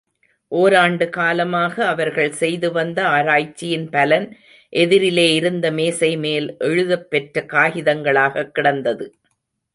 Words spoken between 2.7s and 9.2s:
வந்த ஆராய்ச்சியின் பலன் எதிரிலே இருந்த மேசைமேல், எழுதப் பெற்ற காகிதங்களாகக் கிடந்தது.